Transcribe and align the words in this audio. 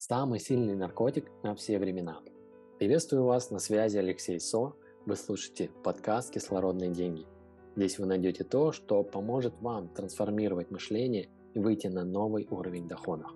Самый 0.00 0.38
сильный 0.38 0.76
наркотик 0.76 1.28
на 1.42 1.56
все 1.56 1.76
времена. 1.80 2.20
Приветствую 2.78 3.24
вас, 3.24 3.50
на 3.50 3.58
связи 3.58 3.98
Алексей 3.98 4.38
Со. 4.38 4.74
Вы 5.04 5.16
слушаете 5.16 5.72
подкаст 5.82 6.32
«Кислородные 6.32 6.90
деньги». 6.90 7.26
Здесь 7.74 7.98
вы 7.98 8.06
найдете 8.06 8.44
то, 8.44 8.70
что 8.70 9.02
поможет 9.02 9.60
вам 9.60 9.88
трансформировать 9.88 10.70
мышление 10.70 11.28
и 11.54 11.58
выйти 11.58 11.88
на 11.88 12.04
новый 12.04 12.46
уровень 12.48 12.86
доходов. 12.86 13.32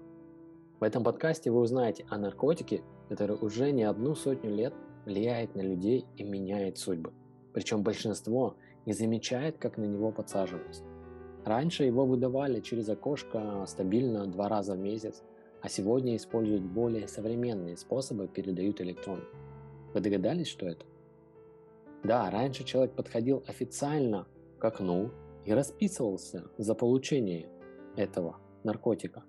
В 0.79 0.85
этом 0.85 1.03
подкасте 1.03 1.51
вы 1.51 1.59
узнаете 1.59 2.06
о 2.09 2.17
наркотике, 2.17 2.85
который 3.08 3.37
уже 3.40 3.72
не 3.72 3.83
одну 3.83 4.15
сотню 4.15 4.54
лет 4.54 4.72
влияет 5.04 5.56
на 5.56 5.63
людей 5.63 6.06
и 6.17 6.22
меняет 6.22 6.79
судьбы. 6.79 7.13
Причем 7.53 7.83
большинство 7.83 8.54
не 8.87 8.92
замечает, 8.92 9.58
как 9.58 9.79
на 9.79 9.85
него 9.85 10.13
подсаживаются. 10.13 10.85
Раньше 11.44 11.83
его 11.83 12.06
выдавали 12.06 12.60
через 12.60 12.88
окошко 12.88 13.65
стабильно 13.67 14.29
два 14.29 14.49
раза 14.49 14.74
в 14.74 14.79
месяц, 14.79 15.24
а 15.63 15.69
сегодня 15.69 16.16
используют 16.16 16.62
более 16.62 17.06
современные 17.06 17.77
способы, 17.77 18.27
передают 18.27 18.80
электронно. 18.80 19.25
Вы 19.95 20.01
догадались, 20.01 20.48
что 20.48 20.66
это? 20.66 20.85
Да, 22.02 22.29
раньше 22.30 22.65
человек 22.65 22.95
подходил 22.95 23.45
официально 23.47 24.27
к 24.59 24.65
окну 24.65 25.11
и 25.45 25.52
расписывался 25.52 26.51
за 26.59 26.75
получение 26.75 27.48
этого 27.97 28.38
наркотика. 28.65 29.23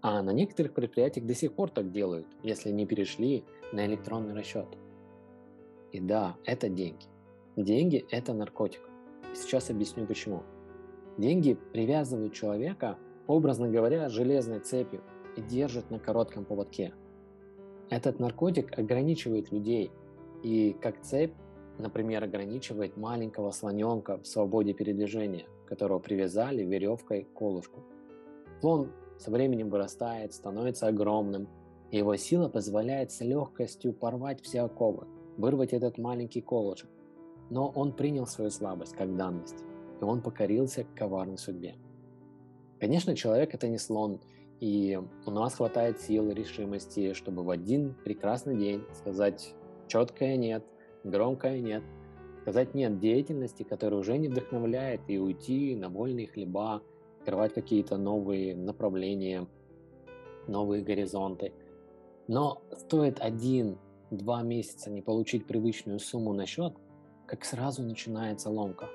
А 0.00 0.20
на 0.22 0.30
некоторых 0.30 0.74
предприятиях 0.74 1.26
до 1.26 1.34
сих 1.34 1.52
пор 1.52 1.70
так 1.70 1.92
делают, 1.92 2.26
если 2.42 2.70
не 2.70 2.86
перешли 2.86 3.44
на 3.72 3.86
электронный 3.86 4.34
расчет. 4.34 4.66
И 5.92 6.00
да, 6.00 6.36
это 6.44 6.68
деньги. 6.68 7.06
Деньги– 7.56 8.04
это 8.10 8.34
наркотик. 8.34 8.88
Сейчас 9.34 9.70
объясню 9.70 10.06
почему. 10.06 10.42
Деньги 11.18 11.58
привязывают 11.72 12.32
человека, 12.32 12.98
образно 13.26 13.68
говоря, 13.68 14.08
железной 14.08 14.60
цепью 14.60 15.02
и 15.38 15.40
держит 15.40 15.90
на 15.90 15.98
коротком 15.98 16.44
поводке. 16.44 16.92
Этот 17.90 18.18
наркотик 18.18 18.76
ограничивает 18.76 19.52
людей 19.52 19.92
и 20.42 20.76
как 20.80 21.00
цепь, 21.00 21.34
например, 21.78 22.24
ограничивает 22.24 22.96
маленького 22.96 23.52
слоненка 23.52 24.18
в 24.18 24.26
свободе 24.26 24.74
передвижения, 24.74 25.46
которого 25.66 26.00
привязали 26.00 26.64
веревкой 26.64 27.22
к 27.22 27.32
колышку. 27.32 27.80
Слон 28.60 28.90
со 29.18 29.30
временем 29.30 29.70
вырастает, 29.70 30.34
становится 30.34 30.88
огромным, 30.88 31.48
и 31.90 31.98
его 31.98 32.16
сила 32.16 32.48
позволяет 32.48 33.12
с 33.12 33.20
легкостью 33.20 33.92
порвать 33.92 34.42
все 34.42 34.62
оковы, 34.62 35.06
вырвать 35.36 35.72
этот 35.72 35.98
маленький 35.98 36.40
колышек. 36.40 36.90
Но 37.48 37.68
он 37.68 37.92
принял 37.92 38.26
свою 38.26 38.50
слабость 38.50 38.94
как 38.94 39.16
данность, 39.16 39.64
и 40.00 40.04
он 40.04 40.20
покорился 40.20 40.84
коварной 40.94 41.38
судьбе. 41.38 41.76
Конечно, 42.80 43.16
человек 43.16 43.54
это 43.54 43.68
не 43.68 43.78
слон, 43.78 44.20
и 44.60 45.00
у 45.24 45.30
нас 45.30 45.54
хватает 45.54 46.00
сил 46.00 46.30
и 46.30 46.34
решимости, 46.34 47.12
чтобы 47.12 47.42
в 47.44 47.50
один 47.50 47.94
прекрасный 48.04 48.56
день 48.56 48.82
сказать 48.92 49.54
четкое 49.86 50.36
нет, 50.36 50.64
громкое 51.04 51.60
нет, 51.60 51.82
сказать 52.42 52.74
нет 52.74 52.98
деятельности, 52.98 53.62
которая 53.62 54.00
уже 54.00 54.18
не 54.18 54.28
вдохновляет, 54.28 55.00
и 55.06 55.18
уйти 55.18 55.76
на 55.76 55.88
вольные 55.88 56.26
хлеба, 56.26 56.82
открывать 57.18 57.54
какие-то 57.54 57.96
новые 57.96 58.56
направления, 58.56 59.46
новые 60.46 60.82
горизонты. 60.82 61.52
Но 62.26 62.62
стоит 62.76 63.20
один-два 63.20 64.42
месяца 64.42 64.90
не 64.90 65.02
получить 65.02 65.46
привычную 65.46 66.00
сумму 66.00 66.32
на 66.32 66.46
счет, 66.46 66.74
как 67.26 67.44
сразу 67.44 67.82
начинается 67.82 68.50
ломка. 68.50 68.88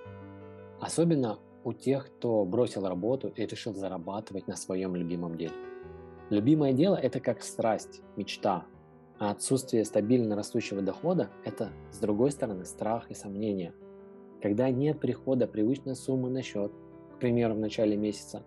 Особенно 0.82 1.40
у 1.64 1.74
тех, 1.74 2.08
кто 2.08 2.46
бросил 2.46 2.88
работу 2.88 3.32
и 3.36 3.46
решил 3.46 3.74
зарабатывать 3.74 4.48
на 4.48 4.56
своем 4.56 4.96
любимом 4.96 5.38
деле. 5.38 5.54
Любимое 6.30 6.74
дело– 6.74 6.96
это 7.02 7.20
как 7.20 7.44
страсть, 7.44 8.02
мечта, 8.16 8.66
а 9.20 9.32
отсутствие 9.32 9.86
стабильно 9.86 10.36
растущего 10.36 10.82
дохода– 10.82 11.30
это, 11.46 11.70
с 11.92 12.00
другой 12.00 12.32
стороны, 12.32 12.66
страх 12.66 13.10
и 13.12 13.14
сомнения. 13.14 13.74
Когда 14.42 14.70
нет 14.70 15.00
прихода 15.00 15.48
привычной 15.48 15.96
суммы 15.96 16.30
на 16.30 16.42
счет, 16.42 16.72
к 17.16 17.20
примеру, 17.20 17.54
в 17.54 17.60
начале 17.60 17.96
месяца, 17.96 18.44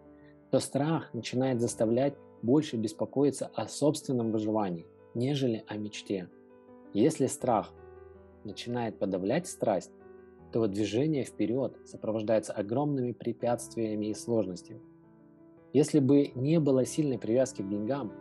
то 0.51 0.59
страх 0.59 1.15
начинает 1.15 1.61
заставлять 1.61 2.15
больше 2.43 2.77
беспокоиться 2.77 3.51
о 3.55 3.69
собственном 3.69 4.33
выживании, 4.33 4.87
нежели 5.15 5.65
о 5.67 5.77
мечте. 5.77 6.29
Если 6.93 7.27
страх 7.27 7.73
начинает 8.45 8.99
подавлять 8.99 9.47
страсть, 9.47 9.93
то 10.53 10.67
движение 10.67 11.25
вперед 11.25 11.77
сопровождается 11.85 12.53
огромными 12.53 13.13
препятствиями 13.13 14.07
и 14.07 14.15
сложностями. 14.15 14.81
Если 15.73 15.99
бы 15.99 16.33
не 16.35 16.61
было 16.61 16.85
сильной 16.85 17.19
привязки 17.19 17.63
к 17.63 17.69
деньгам, 17.69 18.13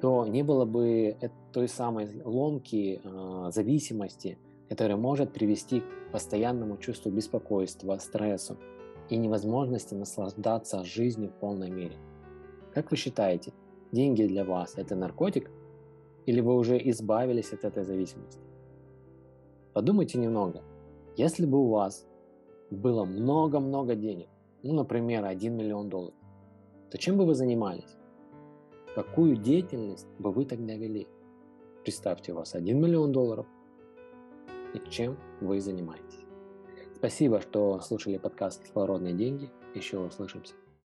то 0.00 0.26
не 0.26 0.42
было 0.42 0.64
бы 0.64 1.16
той 1.52 1.68
самой 1.68 2.22
ломки, 2.24 3.00
э, 3.02 3.50
зависимости, 3.50 4.38
которая 4.68 4.96
может 4.96 5.32
привести 5.32 5.80
к 5.80 6.12
постоянному 6.12 6.76
чувству 6.78 7.10
беспокойства, 7.10 7.98
стрессу 7.98 8.56
и 9.10 9.16
невозможности 9.16 9.94
наслаждаться 9.94 10.84
жизнью 10.84 11.30
в 11.30 11.40
полной 11.40 11.70
мере. 11.70 11.96
Как 12.72 12.90
вы 12.90 12.96
считаете, 12.96 13.52
деньги 13.90 14.24
для 14.26 14.44
вас– 14.44 14.74
это 14.76 14.94
наркотик? 14.94 15.50
Или 16.26 16.40
вы 16.40 16.54
уже 16.56 16.78
избавились 16.90 17.52
от 17.52 17.64
этой 17.64 17.84
зависимости? 17.84 18.40
Подумайте 19.72 20.18
немного– 20.18 20.62
если 21.18 21.46
бы 21.46 21.58
у 21.58 21.68
вас 21.70 22.06
было 22.70 23.04
много-много 23.04 23.96
денег, 23.96 24.28
ну, 24.62 24.72
например, 24.72 25.24
1 25.24 25.56
миллион 25.56 25.88
долларов, 25.88 26.14
то 26.92 26.96
чем 26.96 27.18
бы 27.18 27.26
вы 27.26 27.34
занимались? 27.34 27.96
Какую 28.94 29.36
деятельность 29.36 30.06
бы 30.20 30.30
вы 30.30 30.44
тогда 30.44 30.74
вели? 30.74 31.08
Представьте, 31.82 32.32
у 32.32 32.36
вас 32.36 32.54
1 32.54 32.80
миллион 32.80 33.10
долларов, 33.10 33.46
и 34.74 34.90
чем 34.90 35.18
вы 35.40 35.60
занимаетесь. 35.60 36.24
Спасибо, 36.94 37.40
что 37.40 37.80
слушали 37.80 38.18
подкаст 38.18 38.62
«Кислородные 38.62 39.14
деньги». 39.14 39.50
Еще 39.74 39.98
услышимся. 39.98 40.54